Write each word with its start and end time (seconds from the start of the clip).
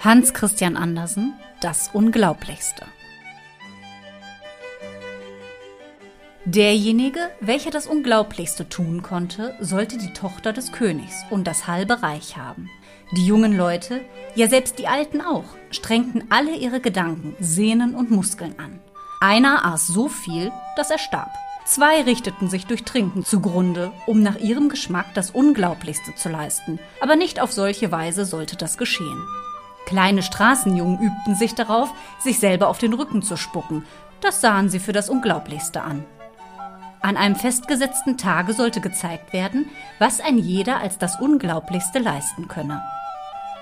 Hans 0.00 0.32
Christian 0.32 0.76
Andersen 0.76 1.34
Das 1.60 1.90
Unglaublichste. 1.92 2.86
Derjenige, 6.44 7.18
welcher 7.40 7.72
das 7.72 7.88
Unglaublichste 7.88 8.68
tun 8.68 9.02
konnte, 9.02 9.56
sollte 9.58 9.98
die 9.98 10.12
Tochter 10.12 10.52
des 10.52 10.70
Königs 10.70 11.24
und 11.30 11.48
das 11.48 11.66
halbe 11.66 12.00
Reich 12.00 12.36
haben. 12.36 12.70
Die 13.16 13.26
jungen 13.26 13.56
Leute, 13.56 14.00
ja 14.36 14.46
selbst 14.46 14.78
die 14.78 14.86
Alten 14.86 15.20
auch, 15.20 15.46
strengten 15.72 16.26
alle 16.30 16.54
ihre 16.54 16.78
Gedanken, 16.78 17.34
Sehnen 17.40 17.96
und 17.96 18.12
Muskeln 18.12 18.54
an. 18.60 18.78
Einer 19.20 19.66
aß 19.66 19.88
so 19.88 20.08
viel, 20.08 20.52
dass 20.76 20.92
er 20.92 20.98
starb. 20.98 21.32
Zwei 21.66 22.02
richteten 22.02 22.48
sich 22.48 22.66
durch 22.66 22.84
Trinken 22.84 23.24
zugrunde, 23.24 23.90
um 24.06 24.22
nach 24.22 24.38
ihrem 24.38 24.68
Geschmack 24.68 25.12
das 25.14 25.32
Unglaublichste 25.32 26.14
zu 26.14 26.28
leisten, 26.28 26.78
aber 27.00 27.16
nicht 27.16 27.40
auf 27.40 27.50
solche 27.50 27.90
Weise 27.90 28.24
sollte 28.24 28.56
das 28.56 28.78
geschehen. 28.78 29.26
Kleine 29.88 30.22
Straßenjungen 30.22 30.98
übten 30.98 31.34
sich 31.34 31.54
darauf, 31.54 31.90
sich 32.18 32.38
selber 32.38 32.68
auf 32.68 32.76
den 32.76 32.92
Rücken 32.92 33.22
zu 33.22 33.38
spucken. 33.38 33.86
Das 34.20 34.42
sahen 34.42 34.68
sie 34.68 34.80
für 34.80 34.92
das 34.92 35.08
Unglaublichste 35.08 35.80
an. 35.80 36.04
An 37.00 37.16
einem 37.16 37.36
festgesetzten 37.36 38.18
Tage 38.18 38.52
sollte 38.52 38.82
gezeigt 38.82 39.32
werden, 39.32 39.64
was 39.98 40.20
ein 40.20 40.36
jeder 40.36 40.80
als 40.80 40.98
das 40.98 41.18
Unglaublichste 41.18 42.00
leisten 42.00 42.48
könne. 42.48 42.82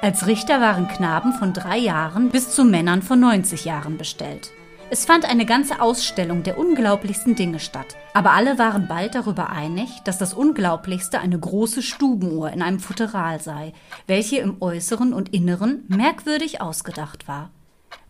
Als 0.03 0.27
Richter 0.27 0.61
waren 0.61 0.89
Knaben 0.89 1.33
von 1.33 1.53
drei 1.53 1.79
Jahren 1.79 2.31
bis 2.31 2.53
zu 2.53 2.65
Männern 2.65 3.03
von 3.03 3.21
90 3.21 3.65
Jahren 3.65 3.97
bestellt. 3.97 4.51
Es 4.89 5.05
fand 5.05 5.25
eine 5.25 5.47
ganze 5.47 5.81
Ausstellung 5.81 6.45
der 6.45 6.59
unglaublichsten 6.59 7.35
Dinge 7.35 7.59
statt, 7.59 7.97
aber 8.15 8.33
alle 8.33 8.57
waren 8.57 8.87
bald 8.87 9.17
darüber 9.17 9.51
einig, 9.51 9.89
dass 10.05 10.17
das 10.17 10.33
Unglaublichste 10.33 11.19
eine 11.19 11.39
große 11.39 11.83
Stubenuhr 11.83 12.51
in 12.53 12.63
einem 12.63 12.79
Futteral 12.79 13.41
sei, 13.41 13.73
welche 14.07 14.39
im 14.39 14.63
Äußeren 14.63 15.13
und 15.13 15.35
Inneren 15.35 15.85
merkwürdig 15.89 16.61
ausgedacht 16.61 17.27
war. 17.27 17.51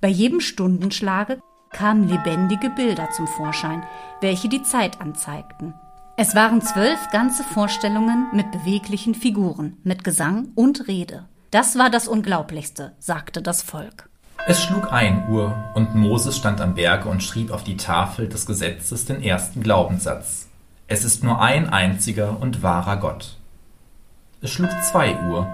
Bei 0.02 0.08
jedem 0.08 0.40
Stundenschlage 0.40 1.40
kamen 1.72 2.08
lebendige 2.08 2.68
Bilder 2.68 3.10
zum 3.10 3.26
Vorschein, 3.26 3.82
welche 4.20 4.50
die 4.50 4.62
Zeit 4.62 5.00
anzeigten. 5.00 5.72
Es 6.18 6.34
waren 6.34 6.60
zwölf 6.60 7.10
ganze 7.10 7.42
Vorstellungen 7.42 8.26
mit 8.32 8.50
beweglichen 8.52 9.14
Figuren, 9.14 9.78
mit 9.82 10.04
Gesang 10.04 10.48
und 10.54 10.88
Rede. 10.88 11.26
Das 11.50 11.78
war 11.78 11.88
das 11.88 12.06
Unglaublichste, 12.06 12.94
sagte 12.98 13.40
das 13.40 13.62
Volk. 13.62 14.10
Es 14.48 14.62
schlug 14.62 14.92
ein 14.92 15.28
Uhr, 15.28 15.56
und 15.74 15.96
Moses 15.96 16.36
stand 16.36 16.60
am 16.60 16.76
Berge 16.76 17.08
und 17.08 17.20
schrieb 17.20 17.50
auf 17.50 17.64
die 17.64 17.76
Tafel 17.76 18.28
des 18.28 18.46
Gesetzes 18.46 19.04
den 19.04 19.20
ersten 19.20 19.60
Glaubenssatz. 19.60 20.46
Es 20.86 21.02
ist 21.02 21.24
nur 21.24 21.40
ein 21.40 21.68
einziger 21.68 22.40
und 22.40 22.62
wahrer 22.62 22.98
Gott. 22.98 23.38
Es 24.40 24.52
schlug 24.52 24.70
zwei 24.84 25.20
Uhr, 25.24 25.48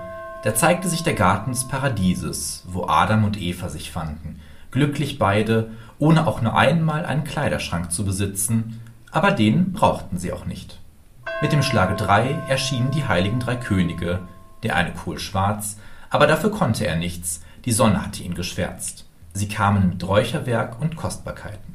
da 0.44 0.54
zeigte 0.54 0.90
sich 0.90 1.02
der 1.02 1.14
Garten 1.14 1.52
des 1.52 1.66
Paradieses, 1.68 2.64
wo 2.66 2.84
Adam 2.86 3.24
und 3.24 3.40
Eva 3.40 3.70
sich 3.70 3.90
fanden, 3.90 4.40
glücklich 4.70 5.18
beide, 5.18 5.70
ohne 5.98 6.26
auch 6.26 6.42
nur 6.42 6.54
einmal 6.54 7.06
einen 7.06 7.24
Kleiderschrank 7.24 7.92
zu 7.92 8.04
besitzen, 8.04 8.82
aber 9.10 9.30
den 9.30 9.72
brauchten 9.72 10.18
sie 10.18 10.34
auch 10.34 10.44
nicht. 10.44 10.78
Mit 11.40 11.52
dem 11.52 11.62
Schlage 11.62 11.94
drei 11.94 12.36
erschienen 12.46 12.90
die 12.90 13.08
heiligen 13.08 13.40
drei 13.40 13.56
Könige, 13.56 14.18
der 14.62 14.76
eine 14.76 14.92
kohlschwarz, 14.92 15.78
aber 16.10 16.26
dafür 16.26 16.50
konnte 16.50 16.86
er 16.86 16.96
nichts, 16.96 17.40
die 17.64 17.72
Sonne 17.72 18.04
hatte 18.04 18.22
ihn 18.22 18.34
geschwärzt. 18.34 19.06
Sie 19.34 19.48
kamen 19.48 19.90
mit 19.90 20.06
Räucherwerk 20.06 20.80
und 20.80 20.96
Kostbarkeiten. 20.96 21.74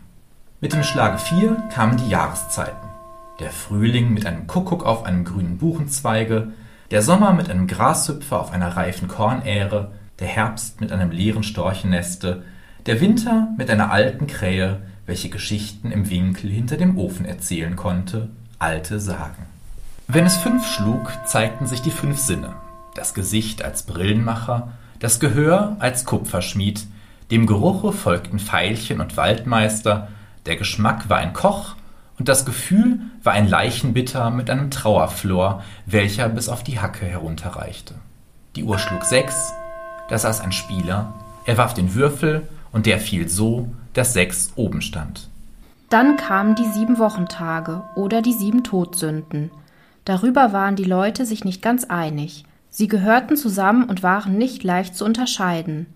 Mit 0.59 0.73
dem 0.73 0.83
Schlage 0.83 1.17
vier 1.17 1.55
kamen 1.73 1.97
die 1.97 2.09
Jahreszeiten. 2.09 2.88
Der 3.39 3.52
Frühling 3.52 4.13
mit 4.13 4.25
einem 4.25 4.47
Kuckuck 4.47 4.85
auf 4.85 5.03
einem 5.03 5.23
grünen 5.23 5.58
Buchenzweige, 5.58 6.49
der 6.91 7.02
Sommer 7.02 7.33
mit 7.33 7.49
einem 7.49 7.67
Grashüpfer 7.67 8.39
auf 8.39 8.52
einer 8.52 8.75
reifen 8.75 9.08
Kornähre, 9.08 9.91
der 10.19 10.27
Herbst 10.27 10.81
mit 10.81 10.91
einem 10.91 11.11
leeren 11.11 11.43
Storchenneste, 11.43 12.43
der 12.85 13.02
Winter 13.02 13.49
mit 13.58 13.69
einer 13.69 13.91
alten 13.91 14.27
Krähe, 14.27 14.81
welche 15.05 15.30
Geschichten 15.30 15.91
im 15.91 16.09
Winkel 16.09 16.49
hinter 16.49 16.77
dem 16.77 16.97
Ofen 16.97 17.25
erzählen 17.25 17.76
konnte, 17.76 18.30
alte 18.59 18.99
Sagen. 18.99 19.45
Wenn 20.08 20.26
es 20.26 20.37
fünf 20.37 20.65
schlug, 20.65 21.11
zeigten 21.26 21.67
sich 21.67 21.81
die 21.81 21.92
fünf 21.92 22.17
Sinne. 22.17 22.53
Das 22.95 23.14
Gesicht 23.14 23.64
als 23.64 23.83
Brillenmacher, 23.83 24.71
das 24.99 25.19
Gehör 25.19 25.75
als 25.80 26.05
Kupferschmied, 26.05 26.87
dem 27.31 27.45
Geruche 27.45 27.91
folgten 27.91 28.39
Veilchen 28.39 29.02
und 29.02 29.17
Waldmeister, 29.17 30.08
der 30.45 30.55
Geschmack 30.55 31.09
war 31.09 31.17
ein 31.17 31.33
Koch, 31.33 31.75
und 32.19 32.30
das 32.30 32.45
Gefühl 32.45 32.99
war 33.21 33.33
ein 33.33 33.47
Leichenbitter 33.47 34.31
mit 34.31 34.49
einem 34.49 34.71
Trauerflor, 34.71 35.63
welcher 35.85 36.30
bis 36.30 36.49
auf 36.49 36.63
die 36.63 36.80
Hacke 36.80 37.05
herunterreichte. 37.05 37.93
Die 38.55 38.63
Uhr 38.63 38.80
schlug 38.80 39.03
sechs, 39.03 39.53
da 40.09 40.17
saß 40.17 40.41
ein 40.41 40.52
Spieler, 40.52 41.14
er 41.45 41.58
warf 41.58 41.73
den 41.73 41.93
Würfel, 41.93 42.47
und 42.71 42.85
der 42.85 42.99
fiel 42.99 43.29
so, 43.29 43.69
dass 43.93 44.14
sechs 44.14 44.52
oben 44.55 44.81
stand. 44.81 45.29
Dann 45.89 46.17
kamen 46.17 46.55
die 46.55 46.65
sieben 46.65 46.99
Wochentage 46.99 47.83
oder 47.95 48.21
die 48.21 48.33
sieben 48.33 48.64
Todsünden. 48.64 49.52
Darüber 50.05 50.53
waren 50.53 50.75
die 50.75 50.83
Leute 50.83 51.25
sich 51.25 51.45
nicht 51.45 51.61
ganz 51.61 51.85
einig. 51.85 52.43
Sie 52.77 52.88
gehörten 52.88 53.36
zusammen 53.38 53.86
und 53.86 54.04
waren 54.04 54.38
nicht 54.38 54.64
leicht 54.64 54.95
zu 54.95 55.04
unterscheiden. 55.04 55.88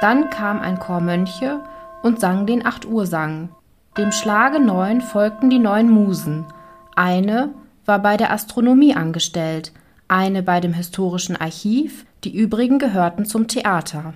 Dann 0.00 0.30
kam 0.30 0.58
ein 0.58 0.80
Chor 0.80 1.00
Mönche 1.00 1.60
und 2.02 2.18
sang 2.18 2.44
den 2.44 2.66
Acht-Uhr-Sang. 2.66 3.50
Dem 3.96 4.10
Schlage 4.10 4.58
neun 4.58 5.00
folgten 5.00 5.48
die 5.48 5.60
neun 5.60 5.88
Musen. 5.88 6.44
Eine 6.96 7.50
war 7.86 8.00
bei 8.00 8.16
der 8.16 8.32
Astronomie 8.32 8.96
angestellt, 8.96 9.70
eine 10.08 10.42
bei 10.42 10.58
dem 10.58 10.72
historischen 10.72 11.36
Archiv, 11.36 12.04
die 12.24 12.36
übrigen 12.36 12.80
gehörten 12.80 13.26
zum 13.26 13.46
Theater. 13.46 14.14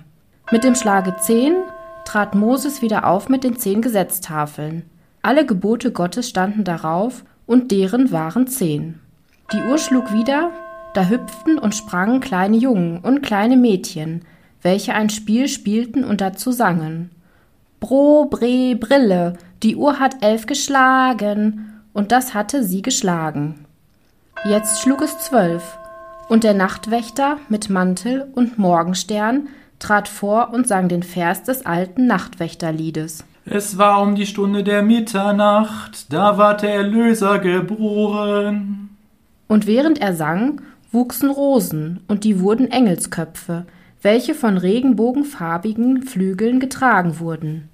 Mit 0.51 0.65
dem 0.65 0.75
Schlage 0.75 1.15
zehn 1.21 1.55
trat 2.03 2.35
Moses 2.35 2.81
wieder 2.81 3.07
auf 3.07 3.29
mit 3.29 3.45
den 3.45 3.55
zehn 3.55 3.81
Gesetztafeln. 3.81 4.83
Alle 5.21 5.45
Gebote 5.45 5.93
Gottes 5.93 6.27
standen 6.27 6.65
darauf, 6.65 7.23
und 7.45 7.71
deren 7.71 8.11
waren 8.11 8.45
zehn. 8.45 8.99
Die 9.53 9.63
Uhr 9.63 9.77
schlug 9.77 10.11
wieder, 10.11 10.48
da 10.99 11.07
hüpften 11.07 11.57
und 11.57 11.75
sprangen 11.75 12.19
kleine 12.19 12.57
Jungen 12.57 12.99
und 12.99 13.21
kleine 13.21 13.55
Mädchen, 13.55 14.25
welche 14.61 14.93
ein 14.93 15.09
Spiel 15.09 15.47
spielten 15.47 16.03
und 16.03 16.19
dazu 16.19 16.51
sangen. 16.51 17.09
Bro, 17.79 18.25
Bre, 18.25 18.75
Brille, 18.75 19.37
die 19.63 19.77
Uhr 19.77 19.99
hat 19.99 20.17
elf 20.21 20.45
geschlagen, 20.45 21.81
und 21.93 22.11
das 22.11 22.33
hatte 22.33 22.65
sie 22.65 22.81
geschlagen. 22.81 23.65
Jetzt 24.43 24.81
schlug 24.81 25.01
es 25.01 25.17
zwölf, 25.19 25.77
und 26.27 26.43
der 26.43 26.53
Nachtwächter 26.53 27.37
mit 27.47 27.69
Mantel 27.69 28.27
und 28.35 28.57
Morgenstern 28.57 29.47
trat 29.79 30.09
vor 30.09 30.53
und 30.53 30.67
sang 30.67 30.89
den 30.89 31.03
Vers 31.03 31.43
des 31.43 31.65
alten 31.65 32.07
Nachtwächterliedes. 32.07 33.23
Es 33.45 33.77
war 33.77 34.01
um 34.01 34.15
die 34.15 34.25
Stunde 34.25 34.65
der 34.65 34.83
Mitternacht, 34.83 36.11
da 36.11 36.37
ward 36.37 36.61
der 36.61 36.75
Erlöser 36.75 37.39
geboren. 37.39 38.89
Und 39.47 39.65
während 39.65 40.01
er 40.01 40.13
sang, 40.13 40.61
wuchsen 40.91 41.29
Rosen, 41.29 42.01
und 42.07 42.23
die 42.23 42.39
wurden 42.39 42.71
Engelsköpfe, 42.71 43.65
welche 44.01 44.33
von 44.33 44.57
regenbogenfarbigen 44.57 46.03
Flügeln 46.03 46.59
getragen 46.59 47.19
wurden. 47.19 47.69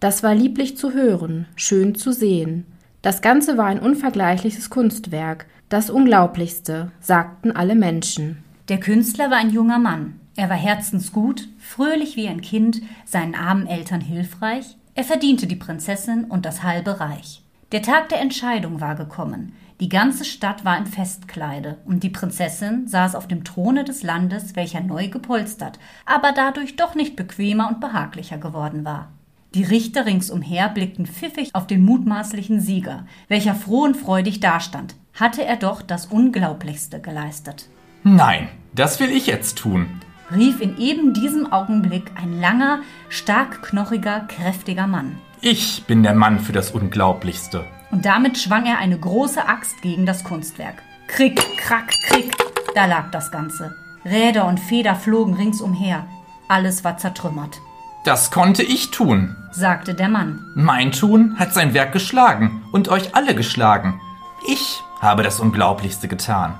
Das 0.00 0.22
war 0.22 0.34
lieblich 0.34 0.76
zu 0.76 0.92
hören, 0.92 1.46
schön 1.56 1.94
zu 1.94 2.12
sehen. 2.12 2.66
Das 3.02 3.22
Ganze 3.22 3.56
war 3.56 3.66
ein 3.66 3.78
unvergleichliches 3.78 4.70
Kunstwerk, 4.70 5.46
das 5.68 5.90
Unglaublichste, 5.90 6.90
sagten 7.00 7.52
alle 7.52 7.74
Menschen. 7.74 8.38
Der 8.68 8.80
Künstler 8.80 9.30
war 9.30 9.38
ein 9.38 9.50
junger 9.50 9.78
Mann. 9.78 10.20
Er 10.36 10.50
war 10.50 10.56
herzensgut, 10.56 11.48
fröhlich 11.58 12.16
wie 12.16 12.28
ein 12.28 12.40
Kind, 12.40 12.82
seinen 13.04 13.34
armen 13.34 13.66
Eltern 13.66 14.00
hilfreich. 14.00 14.76
Er 14.94 15.04
verdiente 15.04 15.46
die 15.46 15.56
Prinzessin 15.56 16.24
und 16.24 16.44
das 16.44 16.62
halbe 16.62 17.00
Reich. 17.00 17.42
Der 17.72 17.82
Tag 17.82 18.10
der 18.10 18.20
Entscheidung 18.20 18.80
war 18.80 18.94
gekommen. 18.94 19.52
Die 19.80 19.88
ganze 19.88 20.24
Stadt 20.24 20.64
war 20.64 20.78
im 20.78 20.86
Festkleide, 20.86 21.78
und 21.84 22.04
die 22.04 22.10
Prinzessin 22.10 22.86
saß 22.86 23.16
auf 23.16 23.26
dem 23.26 23.42
Throne 23.42 23.82
des 23.82 24.04
Landes, 24.04 24.54
welcher 24.54 24.80
neu 24.80 25.08
gepolstert, 25.08 25.80
aber 26.04 26.30
dadurch 26.32 26.76
doch 26.76 26.94
nicht 26.94 27.16
bequemer 27.16 27.68
und 27.68 27.80
behaglicher 27.80 28.38
geworden 28.38 28.84
war. 28.84 29.08
Die 29.54 29.64
Richter 29.64 30.06
ringsumher 30.06 30.68
blickten 30.68 31.06
pfiffig 31.06 31.54
auf 31.54 31.66
den 31.66 31.84
mutmaßlichen 31.84 32.60
Sieger, 32.60 33.04
welcher 33.26 33.56
froh 33.56 33.82
und 33.82 33.96
freudig 33.96 34.38
dastand. 34.38 34.94
Hatte 35.14 35.44
er 35.44 35.56
doch 35.56 35.82
das 35.82 36.06
Unglaublichste 36.06 37.00
geleistet. 37.00 37.68
Nein, 38.04 38.48
das 38.74 39.00
will 39.00 39.10
ich 39.10 39.26
jetzt 39.26 39.58
tun, 39.58 39.88
rief 40.34 40.60
in 40.60 40.78
eben 40.78 41.14
diesem 41.14 41.52
Augenblick 41.52 42.12
ein 42.14 42.40
langer, 42.40 42.80
stark 43.08 43.62
knochiger, 43.62 44.20
kräftiger 44.20 44.86
Mann. 44.86 45.16
Ich 45.40 45.84
bin 45.84 46.02
der 46.02 46.14
Mann 46.14 46.40
für 46.40 46.52
das 46.52 46.70
Unglaublichste 46.70 47.64
und 47.90 48.04
damit 48.04 48.38
schwang 48.38 48.66
er 48.66 48.78
eine 48.78 48.98
große 48.98 49.46
Axt 49.46 49.80
gegen 49.82 50.06
das 50.06 50.24
Kunstwerk. 50.24 50.82
Krick, 51.06 51.40
krack, 51.58 51.90
krick, 52.08 52.36
da 52.74 52.86
lag 52.86 53.10
das 53.10 53.30
Ganze. 53.30 53.74
Räder 54.04 54.46
und 54.46 54.60
Feder 54.60 54.94
flogen 54.94 55.34
ringsumher. 55.34 56.04
Alles 56.48 56.84
war 56.84 56.98
zertrümmert. 56.98 57.60
Das 58.04 58.30
konnte 58.30 58.62
ich 58.62 58.90
tun, 58.90 59.36
sagte 59.50 59.94
der 59.94 60.08
Mann. 60.08 60.44
Mein 60.54 60.92
Tun 60.92 61.38
hat 61.38 61.52
sein 61.52 61.74
Werk 61.74 61.92
geschlagen 61.92 62.62
und 62.72 62.88
euch 62.88 63.14
alle 63.14 63.34
geschlagen. 63.34 64.00
Ich 64.46 64.80
habe 65.00 65.22
das 65.22 65.40
Unglaublichste 65.40 66.06
getan. 66.06 66.54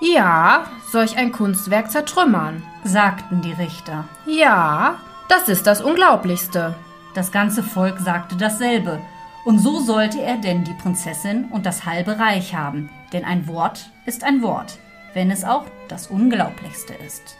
Ja, 0.00 0.64
solch 0.90 1.16
ein 1.16 1.32
Kunstwerk 1.32 1.90
zertrümmern, 1.90 2.62
sagten 2.84 3.42
die 3.42 3.52
Richter. 3.52 4.04
Ja, 4.26 4.96
das 5.28 5.48
ist 5.48 5.66
das 5.66 5.82
Unglaublichste. 5.82 6.74
Das 7.14 7.32
ganze 7.32 7.62
Volk 7.62 7.98
sagte 7.98 8.36
dasselbe, 8.36 9.00
und 9.44 9.58
so 9.58 9.80
sollte 9.80 10.20
er 10.20 10.36
denn 10.36 10.64
die 10.64 10.74
Prinzessin 10.74 11.46
und 11.46 11.66
das 11.66 11.86
halbe 11.86 12.18
Reich 12.18 12.54
haben, 12.54 12.90
denn 13.12 13.24
ein 13.24 13.48
Wort 13.48 13.90
ist 14.06 14.22
ein 14.22 14.42
Wort, 14.42 14.78
wenn 15.14 15.30
es 15.30 15.44
auch 15.44 15.64
das 15.88 16.08
Unglaublichste 16.08 16.94
ist. 16.94 17.36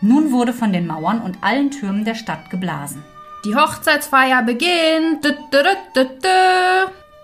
Nun 0.00 0.32
wurde 0.32 0.52
von 0.52 0.72
den 0.72 0.86
Mauern 0.86 1.20
und 1.20 1.38
allen 1.42 1.70
Türmen 1.70 2.04
der 2.04 2.14
Stadt 2.14 2.50
geblasen. 2.50 3.04
Die 3.44 3.54
Hochzeitsfeier 3.54 4.42
beginnt. 4.42 5.24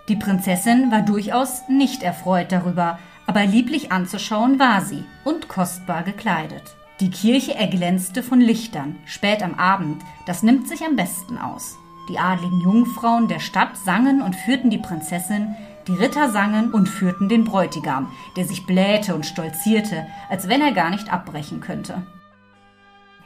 Die 0.08 0.16
Prinzessin 0.16 0.90
war 0.90 1.02
durchaus 1.02 1.68
nicht 1.68 2.02
erfreut 2.02 2.52
darüber, 2.52 2.98
aber 3.26 3.44
lieblich 3.44 3.92
anzuschauen 3.92 4.58
war 4.58 4.80
sie 4.82 5.04
und 5.24 5.48
kostbar 5.48 6.02
gekleidet. 6.02 6.62
Die 7.00 7.10
Kirche 7.10 7.54
erglänzte 7.54 8.22
von 8.22 8.40
Lichtern, 8.40 8.96
spät 9.04 9.42
am 9.42 9.54
Abend, 9.54 10.02
das 10.26 10.42
nimmt 10.42 10.68
sich 10.68 10.82
am 10.84 10.96
besten 10.96 11.38
aus. 11.38 11.76
Die 12.08 12.18
adligen 12.18 12.60
Jungfrauen 12.60 13.28
der 13.28 13.38
Stadt 13.38 13.76
sangen 13.76 14.22
und 14.22 14.34
führten 14.34 14.70
die 14.70 14.78
Prinzessin, 14.78 15.54
die 15.86 15.92
Ritter 15.92 16.30
sangen 16.30 16.72
und 16.72 16.88
führten 16.88 17.28
den 17.28 17.44
Bräutigam, 17.44 18.10
der 18.36 18.46
sich 18.46 18.66
blähte 18.66 19.14
und 19.14 19.26
stolzierte, 19.26 20.06
als 20.28 20.48
wenn 20.48 20.60
er 20.60 20.72
gar 20.72 20.90
nicht 20.90 21.12
abbrechen 21.12 21.60
könnte. 21.60 22.06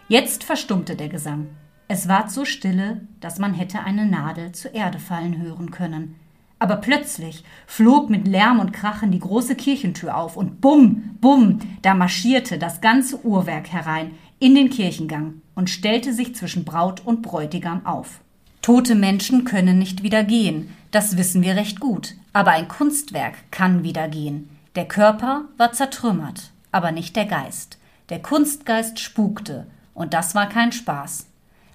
Jetzt 0.08 0.44
verstummte 0.44 0.96
der 0.96 1.08
Gesang. 1.08 1.48
Es 1.88 2.08
ward 2.08 2.30
so 2.30 2.44
stille, 2.44 3.06
dass 3.20 3.38
man 3.38 3.54
hätte 3.54 3.80
eine 3.80 4.06
Nadel 4.06 4.52
zur 4.52 4.74
Erde 4.74 4.98
fallen 4.98 5.40
hören 5.40 5.70
können. 5.70 6.16
Aber 6.58 6.76
plötzlich 6.76 7.44
flog 7.66 8.08
mit 8.08 8.28
Lärm 8.28 8.60
und 8.60 8.72
Krachen 8.72 9.10
die 9.10 9.18
große 9.18 9.56
Kirchentür 9.56 10.16
auf 10.16 10.36
und 10.36 10.60
bumm, 10.60 11.16
bumm, 11.20 11.58
da 11.82 11.94
marschierte 11.94 12.56
das 12.58 12.80
ganze 12.80 13.24
Uhrwerk 13.24 13.72
herein 13.72 14.12
in 14.38 14.54
den 14.54 14.70
Kirchengang 14.70 15.42
und 15.54 15.70
stellte 15.70 16.12
sich 16.12 16.34
zwischen 16.34 16.64
Braut 16.64 17.04
und 17.04 17.22
Bräutigam 17.22 17.84
auf. 17.84 18.20
Tote 18.62 18.94
Menschen 18.94 19.44
können 19.44 19.78
nicht 19.78 20.04
wieder 20.04 20.22
gehen, 20.22 20.72
das 20.92 21.16
wissen 21.16 21.42
wir 21.42 21.56
recht 21.56 21.80
gut, 21.80 22.14
aber 22.32 22.52
ein 22.52 22.68
Kunstwerk 22.68 23.34
kann 23.50 23.82
wieder 23.82 24.06
gehen. 24.06 24.48
Der 24.76 24.86
Körper 24.86 25.46
war 25.56 25.72
zertrümmert, 25.72 26.52
aber 26.70 26.92
nicht 26.92 27.16
der 27.16 27.26
Geist. 27.26 27.78
Der 28.08 28.22
Kunstgeist 28.22 29.00
spukte, 29.00 29.66
und 29.94 30.14
das 30.14 30.36
war 30.36 30.48
kein 30.48 30.70
Spaß. 30.70 31.26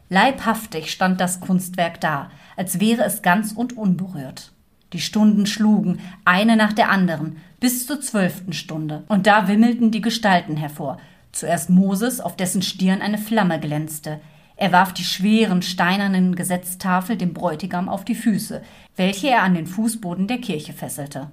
Leibhaftig 0.10 0.90
stand 0.90 1.20
das 1.20 1.42
Kunstwerk 1.42 2.00
da, 2.00 2.32
als 2.56 2.80
wäre 2.80 3.04
es 3.04 3.22
ganz 3.22 3.52
und 3.52 3.76
unberührt. 3.76 4.54
Die 4.94 5.02
Stunden 5.02 5.46
schlugen, 5.46 6.00
eine 6.24 6.56
nach 6.56 6.72
der 6.72 6.90
anderen, 6.90 7.36
bis 7.60 7.86
zur 7.86 8.00
zwölften 8.00 8.54
Stunde, 8.54 9.04
und 9.10 9.28
da 9.28 9.50
wimmelten 9.50 9.92
die 9.92 10.00
Gestalten 10.00 10.56
hervor. 10.56 11.00
Zuerst 11.34 11.70
Moses, 11.70 12.22
auf 12.22 12.38
dessen 12.38 12.62
Stirn 12.62 13.02
eine 13.02 13.18
Flamme 13.18 13.60
glänzte, 13.60 14.22
er 14.58 14.72
warf 14.72 14.92
die 14.92 15.04
schweren 15.04 15.62
steinernen 15.62 16.36
Gesetztafel 16.36 17.16
dem 17.16 17.34
Bräutigam 17.34 17.88
auf 17.88 18.04
die 18.04 18.16
Füße, 18.16 18.64
welche 18.96 19.30
er 19.30 19.44
an 19.44 19.54
den 19.54 19.68
Fußboden 19.68 20.28
der 20.28 20.40
Kirche 20.40 20.74
fesselte. 20.74 21.30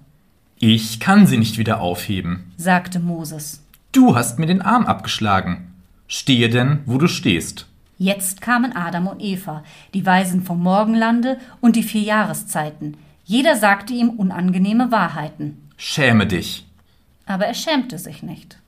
Ich 0.59 1.01
kann 1.01 1.27
sie 1.27 1.39
nicht 1.39 1.59
wieder 1.59 1.81
aufheben, 1.81 2.53
sagte 2.59 3.01
Moses. 3.01 3.63
Du 3.93 4.15
hast 4.15 4.39
mir 4.39 4.47
den 4.47 4.63
Arm 4.63 4.87
abgeschlagen. 4.87 5.73
Stehe 6.07 6.51
denn, 6.51 6.81
wo 6.85 6.99
du 6.99 7.09
stehst. 7.09 7.67
Jetzt 7.97 8.41
kamen 8.41 8.77
Adam 8.77 9.07
und 9.07 9.23
Eva, 9.23 9.65
die 9.95 10.05
Weisen 10.05 10.43
vom 10.43 10.63
Morgenlande 10.63 11.39
und 11.61 11.77
die 11.77 11.83
vier 11.83 12.03
Jahreszeiten. 12.03 12.97
Jeder 13.25 13.57
sagte 13.57 13.95
ihm 13.95 14.11
unangenehme 14.11 14.91
Wahrheiten. 14.91 15.71
Schäme 15.77 16.27
dich. 16.27 16.67
Aber 17.25 17.47
er 17.47 17.55
schämte 17.55 17.99
sich 17.99 18.23
nicht. 18.23 18.59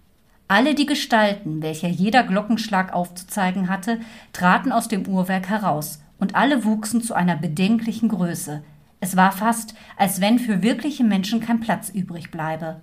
Alle 0.49 0.77
die 0.77 0.87
Gestalten, 0.87 1.61
welcher 1.61 1.89
jeder 1.89 2.23
Glockenschlag 2.23 2.93
aufzuzeigen 2.93 3.69
hatte, 3.69 3.99
traten 4.33 4.71
aus 4.71 4.87
dem 4.87 5.07
Uhrwerk 5.07 5.49
heraus, 5.49 6.01
und 6.19 6.35
alle 6.35 6.65
wuchsen 6.65 7.03
zu 7.03 7.15
einer 7.15 7.37
bedenklichen 7.37 8.09
Größe. 8.09 8.63
Es 9.01 9.17
war 9.17 9.33
fast, 9.33 9.75
als 9.97 10.21
wenn 10.21 10.39
für 10.39 10.63
wirkliche 10.63 11.05
Menschen 11.05 11.41
kein 11.41 11.61
Platz 11.61 11.91
übrig 11.91 12.31
bleibe. 12.31 12.81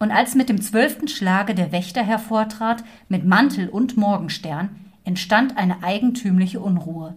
Und 0.00 0.10
als 0.10 0.34
mit 0.34 0.48
dem 0.48 0.60
zwölften 0.60 1.06
Schlage 1.06 1.54
der 1.54 1.70
Wächter 1.70 2.02
hervortrat, 2.02 2.82
mit 3.08 3.24
Mantel 3.24 3.68
und 3.68 3.96
Morgenstern, 3.96 4.70
entstand 5.04 5.58
eine 5.58 5.84
eigentümliche 5.84 6.60
Unruhe. 6.60 7.14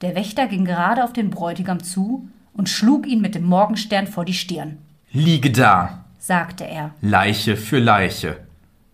Der 0.00 0.14
Wächter 0.14 0.46
ging 0.46 0.64
gerade 0.64 1.04
auf 1.04 1.12
den 1.12 1.30
Bräutigam 1.30 1.82
zu 1.82 2.28
und 2.54 2.68
schlug 2.68 3.06
ihn 3.06 3.20
mit 3.20 3.34
dem 3.34 3.44
Morgenstern 3.44 4.06
vor 4.06 4.24
die 4.24 4.34
Stirn. 4.34 4.78
Liege 5.12 5.50
da, 5.50 6.04
sagte 6.18 6.64
er. 6.64 6.94
Leiche 7.02 7.56
für 7.56 7.78
Leiche. 7.78 8.45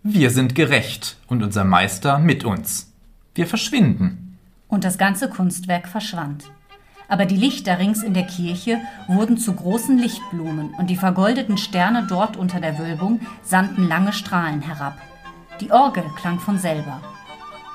Wir 0.04 0.30
sind 0.30 0.56
gerecht 0.56 1.16
und 1.28 1.44
unser 1.44 1.62
Meister 1.62 2.18
mit 2.18 2.44
uns. 2.44 2.92
Wir 3.36 3.46
verschwinden. 3.46 4.36
Und 4.66 4.82
das 4.82 4.98
ganze 4.98 5.30
Kunstwerk 5.30 5.86
verschwand. 5.86 6.50
Aber 7.06 7.24
die 7.24 7.36
Lichter 7.36 7.78
rings 7.78 8.02
in 8.02 8.12
der 8.12 8.26
Kirche 8.26 8.80
wurden 9.06 9.38
zu 9.38 9.52
großen 9.52 9.96
Lichtblumen 9.96 10.74
und 10.76 10.90
die 10.90 10.96
vergoldeten 10.96 11.56
Sterne 11.56 12.04
dort 12.08 12.36
unter 12.36 12.58
der 12.58 12.80
Wölbung 12.80 13.20
sandten 13.44 13.86
lange 13.86 14.12
Strahlen 14.12 14.60
herab. 14.60 14.98
Die 15.60 15.70
Orgel 15.70 16.04
klang 16.16 16.40
von 16.40 16.58
selber. 16.58 17.00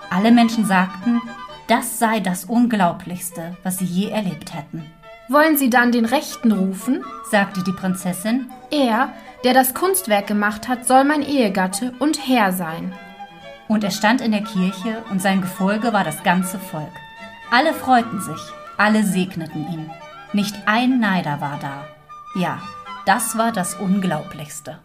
Alle 0.10 0.32
Menschen 0.34 0.66
sagten, 0.66 1.22
das 1.68 1.98
sei 1.98 2.20
das 2.20 2.44
Unglaublichste, 2.44 3.56
was 3.64 3.78
sie 3.78 3.86
je 3.86 4.10
erlebt 4.10 4.54
hätten. 4.54 4.84
Wollen 5.30 5.58
Sie 5.58 5.70
dann 5.70 5.94
den 5.94 6.06
Rechten 6.06 6.52
rufen? 6.52 7.04
sagte 7.30 7.62
die 7.62 7.74
Prinzessin. 7.74 8.50
Er, 8.72 9.14
der 9.44 9.54
das 9.54 9.74
Kunstwerk 9.74 10.28
gemacht 10.28 10.68
hat, 10.68 10.86
soll 10.86 11.04
mein 11.04 11.22
Ehegatte 11.22 11.94
und 12.00 12.28
Herr 12.28 12.52
sein. 12.52 12.94
Und 13.68 13.84
er 13.84 13.92
stand 13.92 14.22
in 14.22 14.32
der 14.32 14.44
Kirche, 14.44 15.04
und 15.10 15.22
sein 15.22 15.42
Gefolge 15.42 15.94
war 15.94 16.04
das 16.04 16.24
ganze 16.24 16.60
Volk. 16.60 16.94
Alle 17.52 17.74
freuten 17.74 18.22
sich, 18.22 18.42
alle 18.78 19.04
segneten 19.04 19.68
ihn. 19.72 19.92
Nicht 20.34 20.56
ein 20.66 21.00
Neider 21.00 21.42
war 21.42 21.60
da. 21.62 21.88
Ja, 22.40 22.62
das 23.06 23.38
war 23.38 23.52
das 23.52 23.76
Unglaublichste. 23.76 24.80